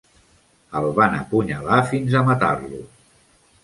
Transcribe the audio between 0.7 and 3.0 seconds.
El van apunyalar fins a matar-lo.